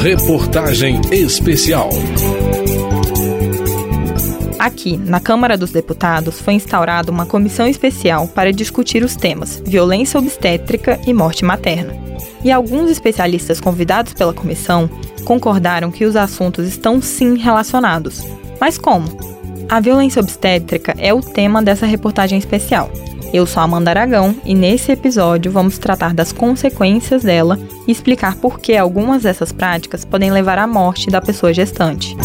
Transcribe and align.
Reportagem 0.00 0.98
Especial. 1.12 1.90
Aqui, 4.58 4.96
na 4.96 5.20
Câmara 5.20 5.58
dos 5.58 5.72
Deputados, 5.72 6.40
foi 6.40 6.54
instaurada 6.54 7.12
uma 7.12 7.26
comissão 7.26 7.68
especial 7.68 8.26
para 8.26 8.50
discutir 8.50 9.04
os 9.04 9.14
temas 9.14 9.62
violência 9.62 10.18
obstétrica 10.18 10.98
e 11.06 11.12
morte 11.12 11.44
materna. 11.44 11.94
E 12.42 12.50
alguns 12.50 12.90
especialistas 12.90 13.60
convidados 13.60 14.14
pela 14.14 14.32
comissão 14.32 14.88
concordaram 15.26 15.90
que 15.90 16.06
os 16.06 16.16
assuntos 16.16 16.66
estão 16.66 17.02
sim 17.02 17.36
relacionados. 17.36 18.24
Mas 18.58 18.78
como? 18.78 19.06
A 19.68 19.80
violência 19.80 20.22
obstétrica 20.22 20.94
é 20.96 21.12
o 21.12 21.20
tema 21.20 21.62
dessa 21.62 21.84
reportagem 21.84 22.38
especial. 22.38 22.90
Eu 23.32 23.46
sou 23.46 23.62
Amanda 23.62 23.90
Aragão 23.90 24.34
e 24.44 24.56
nesse 24.56 24.90
episódio 24.90 25.52
vamos 25.52 25.78
tratar 25.78 26.12
das 26.12 26.32
consequências 26.32 27.22
dela 27.22 27.56
e 27.86 27.92
explicar 27.92 28.34
por 28.34 28.58
que 28.58 28.76
algumas 28.76 29.22
dessas 29.22 29.52
práticas 29.52 30.04
podem 30.04 30.32
levar 30.32 30.58
à 30.58 30.66
morte 30.66 31.08
da 31.08 31.20
pessoa 31.20 31.54
gestante. 31.54 32.16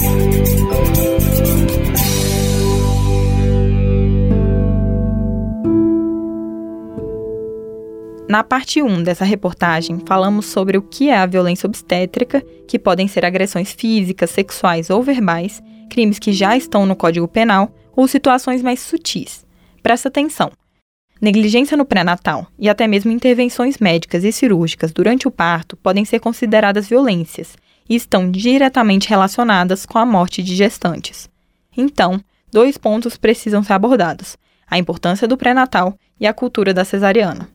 Na 8.28 8.44
parte 8.44 8.82
1 8.82 9.04
dessa 9.04 9.24
reportagem, 9.24 10.02
falamos 10.08 10.48
sobre 10.48 10.76
o 10.76 10.82
que 10.82 11.10
é 11.10 11.18
a 11.18 11.28
violência 11.28 11.68
obstétrica, 11.68 12.44
que 12.68 12.80
podem 12.80 13.08
ser 13.08 13.24
agressões 13.24 13.72
físicas, 13.72 14.32
sexuais 14.32 14.90
ou 14.90 15.04
verbais, 15.04 15.62
crimes 15.88 16.18
que 16.18 16.34
já 16.34 16.58
estão 16.58 16.84
no 16.84 16.96
Código 16.96 17.28
Penal 17.28 17.72
ou 17.96 18.08
situações 18.08 18.64
mais 18.64 18.80
sutis. 18.80 19.46
Presta 19.84 20.10
atenção! 20.10 20.52
Negligência 21.22 21.78
no 21.78 21.86
pré-natal 21.86 22.46
e 22.60 22.68
até 22.68 22.88
mesmo 22.88 23.12
intervenções 23.12 23.78
médicas 23.78 24.24
e 24.24 24.32
cirúrgicas 24.32 24.92
durante 24.92 25.28
o 25.28 25.32
parto 25.32 25.78
podem 25.78 26.04
ser 26.04 26.20
consideradas 26.20 26.88
violências 26.88 27.56
e 27.90 27.96
estão 27.96 28.30
diretamente 28.30 29.10
relacionadas 29.10 29.86
com 29.86 29.98
a 29.98 30.06
morte 30.06 30.44
de 30.44 30.56
gestantes. 30.56 31.30
Então, 31.76 32.20
dois 32.52 32.78
pontos 32.78 33.16
precisam 33.16 33.64
ser 33.64 33.74
abordados: 33.74 34.38
a 34.68 34.78
importância 34.78 35.28
do 35.28 35.38
pré-natal 35.38 35.98
e 36.20 36.28
a 36.28 36.34
cultura 36.34 36.74
da 36.74 36.84
cesariana. 36.84 37.50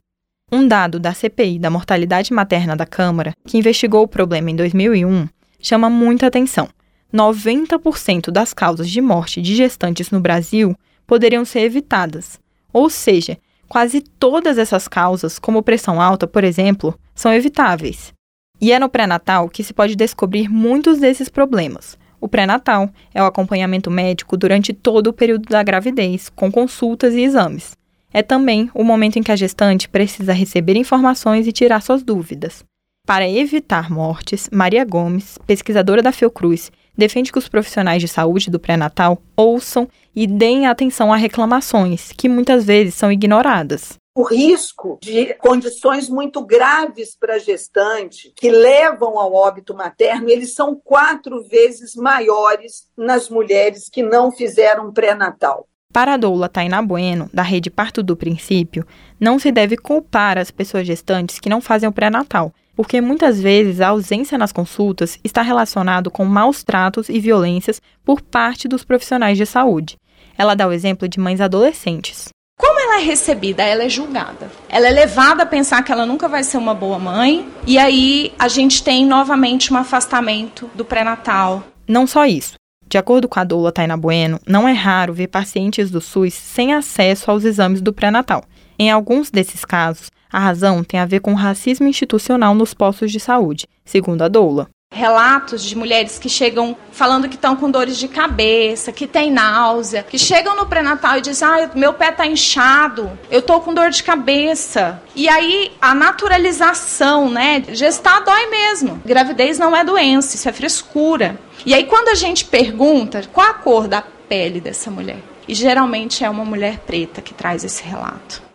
Um 0.51 0.67
dado 0.67 0.99
da 0.99 1.13
CPI 1.13 1.59
da 1.59 1.69
mortalidade 1.69 2.33
materna 2.33 2.75
da 2.75 2.85
Câmara, 2.85 3.33
que 3.47 3.57
investigou 3.57 4.03
o 4.03 4.07
problema 4.07 4.49
em 4.49 4.55
2001, 4.55 5.29
chama 5.61 5.89
muita 5.89 6.27
atenção. 6.27 6.67
90% 7.13 8.31
das 8.31 8.53
causas 8.53 8.89
de 8.89 9.01
morte 9.01 9.41
de 9.41 9.55
gestantes 9.55 10.11
no 10.11 10.19
Brasil 10.19 10.75
poderiam 11.05 11.45
ser 11.45 11.61
evitadas. 11.61 12.39
Ou 12.73 12.89
seja, 12.89 13.37
Quase 13.71 14.01
todas 14.01 14.57
essas 14.57 14.85
causas, 14.85 15.39
como 15.39 15.63
pressão 15.63 16.01
alta, 16.01 16.27
por 16.27 16.43
exemplo, 16.43 16.93
são 17.15 17.31
evitáveis. 17.31 18.11
E 18.59 18.69
é 18.73 18.77
no 18.77 18.89
pré-natal 18.89 19.47
que 19.47 19.63
se 19.63 19.73
pode 19.73 19.95
descobrir 19.95 20.49
muitos 20.49 20.99
desses 20.99 21.29
problemas. 21.29 21.97
O 22.19 22.27
pré-natal 22.27 22.89
é 23.13 23.23
o 23.23 23.25
acompanhamento 23.25 23.89
médico 23.89 24.35
durante 24.35 24.73
todo 24.73 25.07
o 25.07 25.13
período 25.13 25.47
da 25.47 25.63
gravidez, 25.63 26.27
com 26.27 26.51
consultas 26.51 27.13
e 27.13 27.21
exames. 27.21 27.77
É 28.11 28.21
também 28.21 28.69
o 28.73 28.83
momento 28.83 29.17
em 29.17 29.23
que 29.23 29.31
a 29.31 29.37
gestante 29.37 29.87
precisa 29.87 30.33
receber 30.33 30.75
informações 30.75 31.47
e 31.47 31.53
tirar 31.53 31.81
suas 31.81 32.03
dúvidas. 32.03 32.65
Para 33.07 33.25
evitar 33.25 33.89
mortes, 33.89 34.49
Maria 34.51 34.83
Gomes, 34.83 35.37
pesquisadora 35.47 36.01
da 36.01 36.11
Fiocruz, 36.11 36.69
defende 36.97 37.31
que 37.31 37.39
os 37.39 37.47
profissionais 37.47 38.01
de 38.01 38.07
saúde 38.07 38.49
do 38.49 38.59
pré-natal 38.59 39.21
ouçam 39.35 39.87
e 40.15 40.27
deem 40.27 40.67
atenção 40.67 41.11
a 41.11 41.15
reclamações, 41.15 42.11
que 42.11 42.27
muitas 42.29 42.65
vezes 42.65 42.95
são 42.95 43.11
ignoradas 43.11 43.99
o 44.13 44.23
risco 44.23 44.99
de 45.01 45.33
condições 45.35 46.09
muito 46.09 46.45
graves 46.45 47.15
para 47.15 47.35
a 47.35 47.39
gestante 47.39 48.31
que 48.35 48.51
levam 48.51 49.17
ao 49.17 49.33
óbito 49.33 49.73
materno, 49.73 50.29
eles 50.29 50.53
são 50.53 50.75
quatro 50.75 51.41
vezes 51.47 51.95
maiores 51.95 52.87
nas 52.97 53.29
mulheres 53.29 53.89
que 53.89 54.03
não 54.03 54.31
fizeram 54.31 54.91
pré-natal. 54.91 55.65
Para 55.93 56.13
a 56.13 56.17
doula 56.17 56.49
Tainá 56.49 56.81
Bueno, 56.81 57.29
da 57.33 57.41
rede 57.41 57.69
Parto 57.69 58.03
do 58.03 58.15
Princípio, 58.15 58.85
não 59.19 59.39
se 59.39 59.51
deve 59.51 59.77
culpar 59.77 60.37
as 60.37 60.51
pessoas 60.51 60.85
gestantes 60.85 61.39
que 61.39 61.49
não 61.49 61.61
fazem 61.61 61.87
o 61.87 61.91
pré-natal, 61.91 62.53
porque 62.75 63.01
muitas 63.01 63.39
vezes 63.39 63.81
a 63.81 63.89
ausência 63.89 64.37
nas 64.37 64.51
consultas 64.51 65.19
está 65.23 65.41
relacionado 65.41 66.09
com 66.09 66.25
maus 66.25 66.63
tratos 66.63 67.09
e 67.09 67.19
violências 67.19 67.81
por 68.03 68.21
parte 68.21 68.67
dos 68.67 68.83
profissionais 68.83 69.37
de 69.37 69.45
saúde. 69.45 69.97
Ela 70.37 70.55
dá 70.55 70.67
o 70.67 70.71
exemplo 70.71 71.07
de 71.07 71.19
mães 71.19 71.41
adolescentes. 71.41 72.29
Como 72.59 72.79
ela 72.79 73.01
é 73.01 73.03
recebida? 73.03 73.63
Ela 73.63 73.85
é 73.85 73.89
julgada. 73.89 74.51
Ela 74.69 74.87
é 74.87 74.91
levada 74.91 75.43
a 75.43 75.47
pensar 75.47 75.83
que 75.83 75.91
ela 75.91 76.05
nunca 76.05 76.27
vai 76.27 76.43
ser 76.43 76.57
uma 76.57 76.75
boa 76.75 76.99
mãe, 76.99 77.47
e 77.65 77.77
aí 77.77 78.33
a 78.37 78.47
gente 78.47 78.83
tem 78.83 79.05
novamente 79.05 79.73
um 79.73 79.77
afastamento 79.77 80.69
do 80.75 80.85
pré-natal. 80.85 81.63
Não 81.87 82.05
só 82.05 82.25
isso. 82.25 82.53
De 82.87 82.97
acordo 82.97 83.27
com 83.27 83.39
a 83.39 83.43
doula 83.43 83.71
Taina 83.71 83.95
Bueno, 83.95 84.39
não 84.45 84.67
é 84.67 84.73
raro 84.73 85.13
ver 85.13 85.27
pacientes 85.27 85.89
do 85.89 86.01
SUS 86.01 86.33
sem 86.33 86.73
acesso 86.73 87.31
aos 87.31 87.45
exames 87.45 87.81
do 87.81 87.93
pré-natal. 87.93 88.43
Em 88.77 88.91
alguns 88.91 89.31
desses 89.31 89.63
casos, 89.63 90.11
a 90.31 90.39
razão 90.39 90.83
tem 90.83 90.99
a 90.99 91.05
ver 91.05 91.19
com 91.19 91.33
o 91.33 91.35
racismo 91.35 91.87
institucional 91.87 92.55
nos 92.55 92.73
postos 92.73 93.11
de 93.11 93.19
saúde, 93.19 93.67
segundo 93.85 94.21
a 94.21 94.27
doula 94.27 94.69
relatos 94.93 95.63
de 95.63 95.75
mulheres 95.75 96.19
que 96.19 96.27
chegam 96.27 96.75
falando 96.91 97.29
que 97.29 97.35
estão 97.35 97.55
com 97.55 97.71
dores 97.71 97.97
de 97.97 98.09
cabeça, 98.09 98.91
que 98.91 99.07
tem 99.07 99.31
náusea, 99.31 100.03
que 100.03 100.19
chegam 100.19 100.55
no 100.55 100.65
pré-natal 100.65 101.17
e 101.17 101.21
dizem: 101.21 101.47
"Ah, 101.47 101.69
meu 101.73 101.93
pé 101.93 102.09
está 102.09 102.27
inchado, 102.27 103.09
eu 103.29 103.39
estou 103.39 103.61
com 103.61 103.73
dor 103.73 103.89
de 103.89 104.03
cabeça". 104.03 105.01
E 105.15 105.29
aí 105.29 105.71
a 105.81 105.95
naturalização, 105.95 107.29
né? 107.29 107.63
Gestar 107.69 108.23
dói 108.23 108.47
mesmo. 108.47 109.01
Gravidez 109.05 109.57
não 109.57 109.75
é 109.75 109.83
doença, 109.83 110.35
isso 110.35 110.49
é 110.49 110.51
frescura. 110.51 111.39
E 111.65 111.73
aí 111.73 111.85
quando 111.85 112.09
a 112.09 112.15
gente 112.15 112.43
pergunta 112.45 113.23
qual 113.31 113.47
a 113.47 113.53
cor 113.53 113.87
da 113.87 114.01
pele 114.01 114.59
dessa 114.59 114.91
mulher, 114.91 115.19
e 115.47 115.53
geralmente 115.53 116.23
é 116.23 116.29
uma 116.29 116.45
mulher 116.45 116.79
preta 116.79 117.21
que 117.21 117.33
traz 117.33 117.63
esse 117.63 117.83
relato. 117.83 118.50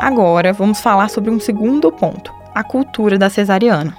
Agora 0.00 0.54
vamos 0.54 0.80
falar 0.80 1.10
sobre 1.10 1.30
um 1.30 1.38
segundo 1.38 1.92
ponto 1.92 2.32
a 2.54 2.64
cultura 2.64 3.18
da 3.18 3.28
cesariana. 3.28 3.94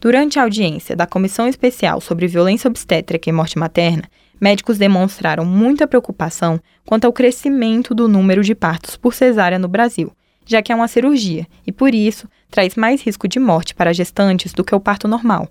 Durante 0.00 0.38
a 0.38 0.44
audiência 0.44 0.94
da 0.94 1.04
Comissão 1.04 1.48
Especial 1.48 2.00
sobre 2.00 2.28
Violência 2.28 2.68
Obstétrica 2.68 3.28
e 3.28 3.32
Morte 3.32 3.58
Materna, 3.58 4.04
médicos 4.40 4.78
demonstraram 4.78 5.44
muita 5.44 5.84
preocupação 5.84 6.60
quanto 6.84 7.06
ao 7.06 7.12
crescimento 7.12 7.92
do 7.92 8.06
número 8.06 8.44
de 8.44 8.54
partos 8.54 8.96
por 8.96 9.14
cesárea 9.14 9.58
no 9.58 9.66
Brasil, 9.66 10.12
já 10.44 10.62
que 10.62 10.70
é 10.70 10.76
uma 10.76 10.86
cirurgia 10.86 11.44
e, 11.66 11.72
por 11.72 11.92
isso, 11.92 12.28
traz 12.48 12.76
mais 12.76 13.02
risco 13.02 13.26
de 13.26 13.40
morte 13.40 13.74
para 13.74 13.92
gestantes 13.92 14.52
do 14.52 14.62
que 14.62 14.76
o 14.76 14.80
parto 14.80 15.08
normal. 15.08 15.48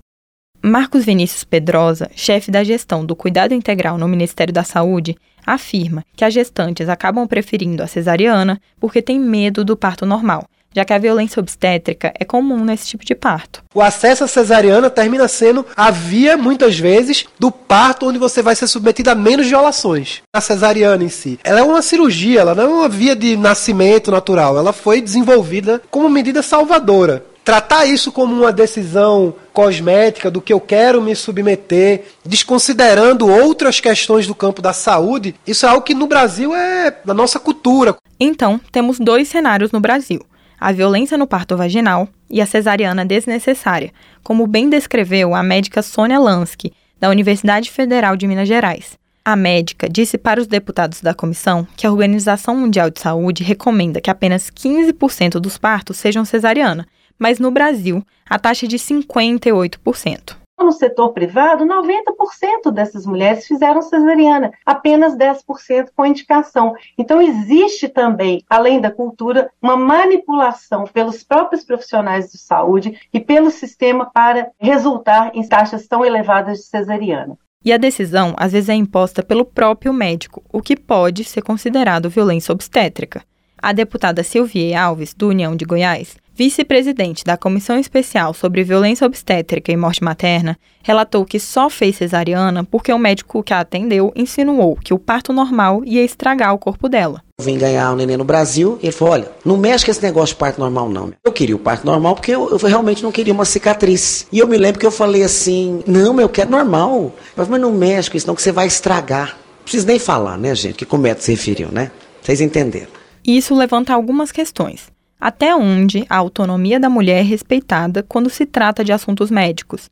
Marcos 0.66 1.04
Vinícius 1.04 1.44
Pedrosa, 1.44 2.10
chefe 2.16 2.50
da 2.50 2.64
gestão 2.64 3.06
do 3.06 3.14
cuidado 3.14 3.54
integral 3.54 3.96
no 3.96 4.08
Ministério 4.08 4.52
da 4.52 4.64
Saúde, 4.64 5.16
afirma 5.46 6.04
que 6.16 6.24
as 6.24 6.34
gestantes 6.34 6.88
acabam 6.88 7.24
preferindo 7.24 7.84
a 7.84 7.86
cesariana 7.86 8.60
porque 8.80 9.00
têm 9.00 9.16
medo 9.16 9.64
do 9.64 9.76
parto 9.76 10.04
normal, 10.04 10.44
já 10.74 10.84
que 10.84 10.92
a 10.92 10.98
violência 10.98 11.38
obstétrica 11.38 12.12
é 12.18 12.24
comum 12.24 12.64
nesse 12.64 12.88
tipo 12.88 13.04
de 13.04 13.14
parto. 13.14 13.62
O 13.72 13.80
acesso 13.80 14.24
à 14.24 14.26
cesariana 14.26 14.90
termina 14.90 15.28
sendo 15.28 15.64
a 15.76 15.92
via, 15.92 16.36
muitas 16.36 16.76
vezes, 16.76 17.26
do 17.38 17.52
parto 17.52 18.08
onde 18.08 18.18
você 18.18 18.42
vai 18.42 18.56
ser 18.56 18.66
submetido 18.66 19.10
a 19.10 19.14
menos 19.14 19.46
violações. 19.46 20.22
A 20.34 20.40
cesariana 20.40 21.04
em 21.04 21.08
si, 21.08 21.38
ela 21.44 21.60
é 21.60 21.62
uma 21.62 21.80
cirurgia, 21.80 22.40
ela 22.40 22.56
não 22.56 22.64
é 22.64 22.66
uma 22.66 22.88
via 22.88 23.14
de 23.14 23.36
nascimento 23.36 24.10
natural, 24.10 24.58
ela 24.58 24.72
foi 24.72 25.00
desenvolvida 25.00 25.80
como 25.92 26.08
medida 26.08 26.42
salvadora 26.42 27.24
tratar 27.46 27.86
isso 27.86 28.10
como 28.10 28.34
uma 28.34 28.52
decisão 28.52 29.32
cosmética 29.56 30.30
do 30.30 30.42
que 30.42 30.52
eu 30.52 30.60
quero 30.60 31.00
me 31.00 31.16
submeter, 31.16 32.04
desconsiderando 32.22 33.26
outras 33.26 33.80
questões 33.80 34.26
do 34.26 34.34
campo 34.34 34.60
da 34.60 34.74
saúde, 34.74 35.34
isso 35.46 35.64
é 35.64 35.70
algo 35.70 35.80
que 35.80 35.94
no 35.94 36.06
Brasil 36.06 36.54
é 36.54 36.94
da 37.02 37.14
nossa 37.14 37.40
cultura. 37.40 37.96
Então, 38.20 38.60
temos 38.70 38.98
dois 38.98 39.28
cenários 39.28 39.72
no 39.72 39.80
Brasil 39.80 40.20
a 40.58 40.72
violência 40.72 41.18
no 41.18 41.26
parto 41.26 41.54
vaginal 41.54 42.08
e 42.30 42.40
a 42.40 42.46
cesariana 42.46 43.04
desnecessária, 43.04 43.92
como 44.22 44.46
bem 44.46 44.70
descreveu 44.70 45.34
a 45.34 45.42
médica 45.42 45.82
Sônia 45.82 46.18
Lansky, 46.18 46.72
da 46.98 47.10
Universidade 47.10 47.70
Federal 47.70 48.16
de 48.16 48.26
Minas 48.26 48.48
Gerais. 48.48 48.98
A 49.22 49.36
médica 49.36 49.86
disse 49.86 50.16
para 50.16 50.40
os 50.40 50.46
deputados 50.46 51.02
da 51.02 51.12
comissão 51.12 51.66
que 51.76 51.86
a 51.86 51.90
Organização 51.90 52.56
Mundial 52.56 52.90
de 52.90 53.00
Saúde 53.00 53.44
recomenda 53.44 54.00
que 54.00 54.10
apenas 54.10 54.50
15% 54.50 55.32
dos 55.32 55.58
partos 55.58 55.98
sejam 55.98 56.24
cesariana, 56.24 56.86
mas 57.18 57.38
no 57.38 57.50
Brasil 57.50 58.02
a 58.28 58.38
taxa 58.38 58.66
é 58.66 58.68
de 58.68 58.76
58%. 58.76 60.36
No 60.58 60.72
setor 60.72 61.12
privado, 61.12 61.66
90% 61.66 62.72
dessas 62.72 63.04
mulheres 63.04 63.46
fizeram 63.46 63.82
cesariana, 63.82 64.52
apenas 64.64 65.14
10% 65.14 65.90
com 65.94 66.06
indicação. 66.06 66.74
Então, 66.96 67.20
existe 67.20 67.88
também, 67.88 68.42
além 68.48 68.80
da 68.80 68.90
cultura, 68.90 69.50
uma 69.60 69.76
manipulação 69.76 70.84
pelos 70.84 71.22
próprios 71.22 71.62
profissionais 71.62 72.32
de 72.32 72.38
saúde 72.38 72.98
e 73.12 73.20
pelo 73.20 73.50
sistema 73.50 74.10
para 74.12 74.50
resultar 74.58 75.30
em 75.34 75.46
taxas 75.46 75.86
tão 75.86 76.04
elevadas 76.04 76.58
de 76.58 76.64
cesariana. 76.64 77.36
E 77.62 77.72
a 77.72 77.76
decisão, 77.76 78.34
às 78.38 78.52
vezes, 78.52 78.70
é 78.70 78.74
imposta 78.74 79.22
pelo 79.22 79.44
próprio 79.44 79.92
médico, 79.92 80.42
o 80.50 80.62
que 80.62 80.76
pode 80.76 81.22
ser 81.24 81.42
considerado 81.42 82.08
violência 82.08 82.52
obstétrica. 82.52 83.22
A 83.60 83.72
deputada 83.72 84.22
Silvia 84.22 84.82
Alves, 84.82 85.12
do 85.12 85.28
União 85.28 85.54
de 85.54 85.64
Goiás, 85.64 86.16
vice-presidente 86.36 87.24
da 87.24 87.36
Comissão 87.36 87.78
Especial 87.78 88.34
sobre 88.34 88.62
Violência 88.62 89.06
Obstétrica 89.06 89.72
e 89.72 89.76
Morte 89.76 90.04
Materna, 90.04 90.58
relatou 90.82 91.24
que 91.24 91.40
só 91.40 91.70
fez 91.70 91.96
cesariana 91.96 92.62
porque 92.62 92.92
o 92.92 92.98
médico 92.98 93.42
que 93.42 93.54
a 93.54 93.60
atendeu 93.60 94.12
insinuou 94.14 94.76
que 94.76 94.92
o 94.92 94.98
parto 94.98 95.32
normal 95.32 95.82
ia 95.84 96.04
estragar 96.04 96.52
o 96.52 96.58
corpo 96.58 96.90
dela. 96.90 97.22
Eu 97.38 97.44
vim 97.44 97.56
ganhar 97.56 97.90
o 97.90 97.96
neném 97.96 98.18
no 98.18 98.24
Brasil 98.24 98.78
e 98.82 98.86
ele 98.86 98.92
falou: 98.92 99.14
olha, 99.14 99.32
não 99.44 99.56
mexe 99.56 99.84
com 99.84 99.90
esse 99.90 100.02
negócio 100.02 100.34
de 100.34 100.38
parto 100.38 100.60
normal, 100.60 100.90
não. 100.90 101.12
Eu 101.24 101.32
queria 101.32 101.56
o 101.56 101.58
parto 101.58 101.86
normal 101.86 102.14
porque 102.14 102.32
eu, 102.32 102.50
eu 102.50 102.58
realmente 102.58 103.02
não 103.02 103.10
queria 103.10 103.32
uma 103.32 103.46
cicatriz. 103.46 104.26
E 104.30 104.38
eu 104.38 104.46
me 104.46 104.58
lembro 104.58 104.78
que 104.78 104.86
eu 104.86 104.90
falei 104.90 105.22
assim: 105.22 105.82
não, 105.86 106.20
eu 106.20 106.28
quero 106.28 106.50
normal. 106.50 107.14
Mas, 107.34 107.48
mas 107.48 107.60
não 107.60 107.72
mexe 107.72 108.10
com 108.10 108.16
isso, 108.16 108.26
não, 108.26 108.34
que 108.34 108.42
você 108.42 108.52
vai 108.52 108.66
estragar. 108.66 109.30
Não 109.30 109.64
precisa 109.64 109.86
nem 109.86 109.98
falar, 109.98 110.36
né, 110.36 110.54
gente? 110.54 110.76
Que 110.76 110.84
como 110.84 111.02
médico 111.02 111.24
se 111.24 111.30
referiu, 111.32 111.68
né? 111.72 111.90
Vocês 112.22 112.40
entenderam. 112.40 112.88
Isso 113.24 113.54
levanta 113.54 113.92
algumas 113.92 114.30
questões. 114.30 114.95
Até 115.26 115.56
onde 115.56 116.06
a 116.08 116.18
autonomia 116.18 116.78
da 116.78 116.88
mulher 116.88 117.18
é 117.18 117.22
respeitada 117.22 118.00
quando 118.00 118.30
se 118.30 118.46
trata 118.46 118.84
de 118.84 118.92
assuntos 118.92 119.28
médicos? 119.28 119.88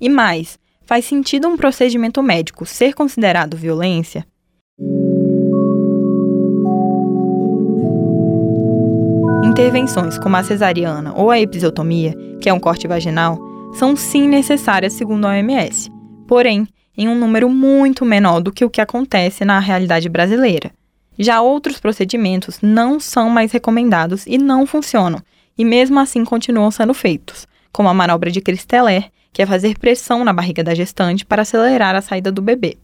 E 0.00 0.08
mais, 0.08 0.58
faz 0.86 1.04
sentido 1.04 1.46
um 1.46 1.54
procedimento 1.54 2.22
médico 2.22 2.64
ser 2.64 2.94
considerado 2.94 3.58
violência? 3.58 4.26
Intervenções 9.44 10.18
como 10.18 10.36
a 10.36 10.42
cesariana 10.42 11.12
ou 11.14 11.30
a 11.30 11.38
episiotomia, 11.38 12.14
que 12.40 12.48
é 12.48 12.52
um 12.54 12.58
corte 12.58 12.88
vaginal, 12.88 13.38
são 13.74 13.94
sim 13.94 14.26
necessárias 14.26 14.94
segundo 14.94 15.26
a 15.26 15.32
OMS, 15.32 15.92
porém 16.26 16.66
em 16.96 17.06
um 17.06 17.14
número 17.14 17.50
muito 17.50 18.02
menor 18.02 18.40
do 18.40 18.50
que 18.50 18.64
o 18.64 18.70
que 18.70 18.80
acontece 18.80 19.44
na 19.44 19.58
realidade 19.58 20.08
brasileira. 20.08 20.72
Já 21.18 21.40
outros 21.40 21.78
procedimentos 21.78 22.58
não 22.60 22.98
são 22.98 23.30
mais 23.30 23.52
recomendados 23.52 24.26
e 24.26 24.36
não 24.36 24.66
funcionam, 24.66 25.22
e 25.56 25.64
mesmo 25.64 26.00
assim 26.00 26.24
continuam 26.24 26.70
sendo 26.70 26.92
feitos, 26.92 27.46
como 27.72 27.88
a 27.88 27.94
manobra 27.94 28.30
de 28.30 28.40
Cristeller, 28.40 29.10
que 29.32 29.42
é 29.42 29.46
fazer 29.46 29.78
pressão 29.78 30.24
na 30.24 30.32
barriga 30.32 30.62
da 30.62 30.74
gestante 30.74 31.24
para 31.24 31.42
acelerar 31.42 31.94
a 31.94 32.00
saída 32.00 32.32
do 32.32 32.42
bebê. 32.42 32.76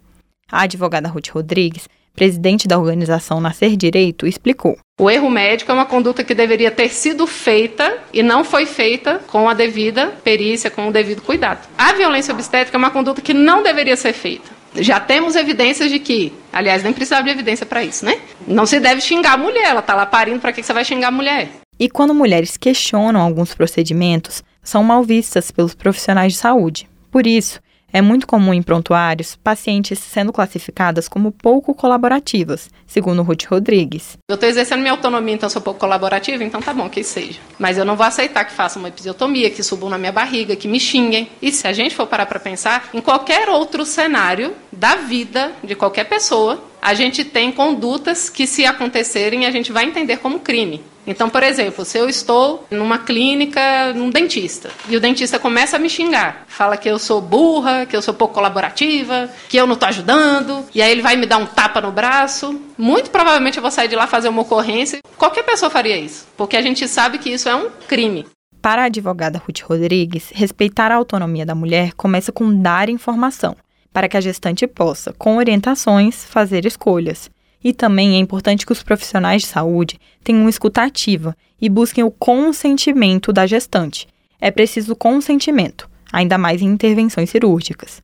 A 0.50 0.62
advogada 0.62 1.08
Ruth 1.08 1.28
Rodrigues, 1.28 1.88
presidente 2.14 2.68
da 2.68 2.78
organização 2.78 3.40
Nascer 3.40 3.76
Direito, 3.76 4.26
explicou. 4.26 4.76
O 5.00 5.10
erro 5.10 5.30
médico 5.30 5.70
é 5.70 5.74
uma 5.74 5.86
conduta 5.86 6.22
que 6.22 6.34
deveria 6.34 6.70
ter 6.70 6.88
sido 6.90 7.26
feita 7.26 7.98
e 8.12 8.22
não 8.22 8.44
foi 8.44 8.66
feita 8.66 9.20
com 9.26 9.48
a 9.48 9.54
devida 9.54 10.08
perícia, 10.22 10.70
com 10.70 10.88
o 10.88 10.92
devido 10.92 11.22
cuidado. 11.22 11.66
A 11.78 11.92
violência 11.92 12.34
obstétrica 12.34 12.76
é 12.76 12.78
uma 12.78 12.90
conduta 12.90 13.22
que 13.22 13.32
não 13.32 13.62
deveria 13.62 13.96
ser 13.96 14.12
feita 14.12 14.59
já 14.76 15.00
temos 15.00 15.36
evidências 15.36 15.90
de 15.90 15.98
que, 15.98 16.32
aliás, 16.52 16.82
nem 16.82 16.92
precisava 16.92 17.24
de 17.24 17.30
evidência 17.30 17.66
para 17.66 17.84
isso, 17.84 18.04
né? 18.04 18.20
Não 18.46 18.66
se 18.66 18.78
deve 18.80 19.00
xingar 19.00 19.34
a 19.34 19.36
mulher, 19.36 19.70
ela 19.70 19.82
tá 19.82 19.94
lá 19.94 20.06
parindo, 20.06 20.40
para 20.40 20.52
que 20.52 20.62
você 20.62 20.72
vai 20.72 20.84
xingar 20.84 21.08
a 21.08 21.12
mulher? 21.12 21.48
E 21.78 21.88
quando 21.88 22.14
mulheres 22.14 22.56
questionam 22.56 23.20
alguns 23.20 23.54
procedimentos, 23.54 24.44
são 24.62 24.84
mal 24.84 25.02
vistas 25.02 25.50
pelos 25.50 25.74
profissionais 25.74 26.34
de 26.34 26.38
saúde. 26.38 26.88
Por 27.10 27.26
isso, 27.26 27.60
é 27.92 28.00
muito 28.00 28.26
comum 28.26 28.54
em 28.54 28.62
prontuários 28.62 29.36
pacientes 29.36 29.98
sendo 29.98 30.32
classificadas 30.32 31.08
como 31.08 31.32
pouco 31.32 31.74
colaborativas, 31.74 32.70
segundo 32.86 33.22
Ruth 33.22 33.44
Rodrigues. 33.44 34.16
Eu 34.28 34.34
estou 34.34 34.48
exercendo 34.48 34.80
minha 34.80 34.92
autonomia, 34.92 35.34
então 35.34 35.48
sou 35.48 35.62
pouco 35.62 35.80
colaborativa, 35.80 36.42
então 36.44 36.60
tá 36.60 36.72
bom 36.72 36.88
que 36.88 37.02
seja. 37.02 37.38
Mas 37.58 37.78
eu 37.78 37.84
não 37.84 37.96
vou 37.96 38.06
aceitar 38.06 38.44
que 38.44 38.52
façam 38.52 38.82
uma 38.82 38.88
episiotomia, 38.88 39.50
que 39.50 39.62
subam 39.62 39.90
na 39.90 39.98
minha 39.98 40.12
barriga, 40.12 40.56
que 40.56 40.68
me 40.68 40.78
xinguem. 40.78 41.28
E 41.40 41.50
se 41.52 41.66
a 41.66 41.72
gente 41.72 41.94
for 41.94 42.06
parar 42.06 42.26
para 42.26 42.40
pensar, 42.40 42.88
em 42.94 43.00
qualquer 43.00 43.48
outro 43.48 43.84
cenário 43.84 44.54
da 44.72 44.96
vida 44.96 45.52
de 45.62 45.74
qualquer 45.74 46.04
pessoa, 46.04 46.62
a 46.80 46.94
gente 46.94 47.24
tem 47.24 47.52
condutas 47.52 48.30
que, 48.30 48.46
se 48.46 48.64
acontecerem, 48.64 49.46
a 49.46 49.50
gente 49.50 49.70
vai 49.70 49.84
entender 49.84 50.16
como 50.18 50.40
crime. 50.40 50.82
Então, 51.06 51.30
por 51.30 51.42
exemplo, 51.42 51.84
se 51.84 51.98
eu 51.98 52.08
estou 52.08 52.66
numa 52.70 52.98
clínica, 52.98 53.92
num 53.94 54.10
dentista, 54.10 54.70
e 54.88 54.96
o 54.96 55.00
dentista 55.00 55.38
começa 55.38 55.76
a 55.76 55.78
me 55.78 55.88
xingar, 55.88 56.44
fala 56.46 56.76
que 56.76 56.88
eu 56.88 56.98
sou 56.98 57.20
burra, 57.20 57.86
que 57.86 57.96
eu 57.96 58.02
sou 58.02 58.14
pouco 58.14 58.34
colaborativa, 58.34 59.28
que 59.48 59.56
eu 59.56 59.66
não 59.66 59.74
estou 59.74 59.88
ajudando, 59.88 60.64
e 60.74 60.82
aí 60.82 60.90
ele 60.90 61.02
vai 61.02 61.16
me 61.16 61.26
dar 61.26 61.38
um 61.38 61.46
tapa 61.46 61.80
no 61.80 61.90
braço, 61.90 62.60
muito 62.76 63.10
provavelmente 63.10 63.56
eu 63.56 63.62
vou 63.62 63.70
sair 63.70 63.88
de 63.88 63.96
lá 63.96 64.06
fazer 64.06 64.28
uma 64.28 64.42
ocorrência. 64.42 65.00
Qualquer 65.16 65.42
pessoa 65.42 65.70
faria 65.70 65.96
isso, 65.96 66.26
porque 66.36 66.56
a 66.56 66.62
gente 66.62 66.86
sabe 66.86 67.18
que 67.18 67.30
isso 67.30 67.48
é 67.48 67.54
um 67.54 67.70
crime. 67.88 68.26
Para 68.60 68.82
a 68.82 68.86
advogada 68.86 69.38
Ruth 69.38 69.62
Rodrigues, 69.62 70.30
respeitar 70.34 70.92
a 70.92 70.96
autonomia 70.96 71.46
da 71.46 71.54
mulher 71.54 71.94
começa 71.94 72.30
com 72.30 72.54
dar 72.54 72.90
informação, 72.90 73.56
para 73.90 74.06
que 74.06 74.18
a 74.18 74.20
gestante 74.20 74.66
possa, 74.66 75.14
com 75.14 75.38
orientações, 75.38 76.24
fazer 76.26 76.66
escolhas. 76.66 77.30
E 77.62 77.72
também 77.72 78.14
é 78.14 78.18
importante 78.18 78.64
que 78.64 78.72
os 78.72 78.82
profissionais 78.82 79.42
de 79.42 79.48
saúde 79.48 80.00
tenham 80.24 80.48
escuta 80.48 80.82
ativa 80.82 81.36
e 81.60 81.68
busquem 81.68 82.02
o 82.02 82.10
consentimento 82.10 83.32
da 83.32 83.46
gestante. 83.46 84.08
É 84.40 84.50
preciso 84.50 84.96
consentimento, 84.96 85.88
ainda 86.12 86.38
mais 86.38 86.62
em 86.62 86.66
intervenções 86.66 87.30
cirúrgicas. 87.30 88.02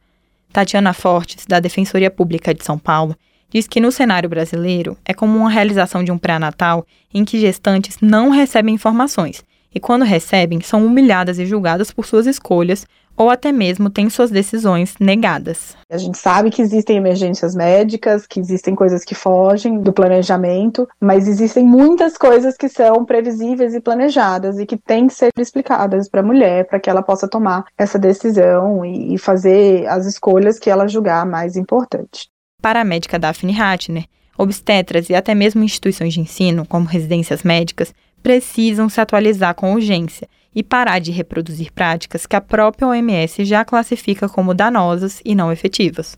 Tatiana 0.52 0.92
Fortes, 0.92 1.46
da 1.46 1.60
Defensoria 1.60 2.10
Pública 2.10 2.54
de 2.54 2.64
São 2.64 2.78
Paulo, 2.78 3.16
diz 3.50 3.66
que 3.66 3.80
no 3.80 3.90
cenário 3.90 4.28
brasileiro 4.28 4.96
é 5.04 5.14
comum 5.14 5.46
a 5.46 5.50
realização 5.50 6.04
de 6.04 6.12
um 6.12 6.18
pré-natal 6.18 6.86
em 7.12 7.24
que 7.24 7.40
gestantes 7.40 7.98
não 8.00 8.30
recebem 8.30 8.74
informações 8.74 9.42
e, 9.76 9.80
quando 9.80 10.06
recebem, 10.06 10.58
são 10.62 10.86
humilhadas 10.86 11.38
e 11.38 11.44
julgadas 11.44 11.90
por 11.90 12.06
suas 12.06 12.26
escolhas 12.26 12.86
ou 13.14 13.28
até 13.28 13.52
mesmo 13.52 13.90
têm 13.90 14.08
suas 14.08 14.30
decisões 14.30 14.94
negadas. 14.98 15.76
A 15.92 15.98
gente 15.98 16.16
sabe 16.16 16.48
que 16.50 16.62
existem 16.62 16.96
emergências 16.96 17.54
médicas, 17.54 18.26
que 18.26 18.40
existem 18.40 18.74
coisas 18.74 19.04
que 19.04 19.14
fogem 19.14 19.78
do 19.82 19.92
planejamento, 19.92 20.88
mas 20.98 21.28
existem 21.28 21.62
muitas 21.62 22.16
coisas 22.16 22.56
que 22.56 22.70
são 22.70 23.04
previsíveis 23.04 23.74
e 23.74 23.80
planejadas 23.80 24.58
e 24.58 24.64
que 24.64 24.78
têm 24.78 25.08
que 25.08 25.14
ser 25.14 25.28
explicadas 25.38 26.08
para 26.08 26.20
a 26.22 26.24
mulher, 26.24 26.66
para 26.66 26.80
que 26.80 26.88
ela 26.88 27.02
possa 27.02 27.28
tomar 27.28 27.66
essa 27.76 27.98
decisão 27.98 28.82
e 28.82 29.18
fazer 29.18 29.86
as 29.88 30.06
escolhas 30.06 30.58
que 30.58 30.70
ela 30.70 30.88
julgar 30.88 31.26
mais 31.26 31.54
importante. 31.54 32.30
Para 32.62 32.80
a 32.80 32.84
médica 32.84 33.18
Daphne 33.18 33.52
Ratner, 33.52 34.06
obstetras 34.38 35.10
e 35.10 35.14
até 35.14 35.34
mesmo 35.34 35.62
instituições 35.62 36.14
de 36.14 36.20
ensino, 36.20 36.66
como 36.66 36.86
residências 36.86 37.42
médicas, 37.42 37.94
precisam 38.26 38.88
se 38.88 39.00
atualizar 39.00 39.54
com 39.54 39.72
urgência 39.72 40.28
e 40.52 40.60
parar 40.60 40.98
de 40.98 41.12
reproduzir 41.12 41.70
práticas 41.72 42.26
que 42.26 42.34
a 42.34 42.40
própria 42.40 42.88
OMS 42.88 43.44
já 43.44 43.64
classifica 43.64 44.28
como 44.28 44.52
danosas 44.52 45.22
e 45.24 45.32
não 45.32 45.52
efetivas. 45.52 46.16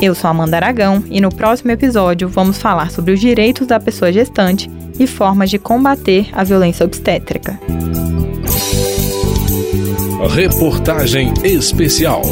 Eu 0.00 0.14
sou 0.14 0.30
Amanda 0.30 0.56
Aragão 0.56 1.04
e 1.10 1.20
no 1.20 1.28
próximo 1.28 1.70
episódio 1.70 2.30
vamos 2.30 2.56
falar 2.56 2.90
sobre 2.90 3.12
os 3.12 3.20
direitos 3.20 3.66
da 3.66 3.78
pessoa 3.78 4.10
gestante 4.10 4.70
e 4.98 5.06
formas 5.06 5.50
de 5.50 5.58
combater 5.58 6.30
a 6.32 6.42
violência 6.42 6.86
obstétrica. 6.86 7.60
Reportagem 10.30 11.34
especial. 11.44 12.22